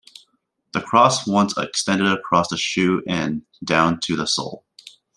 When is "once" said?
1.27-1.55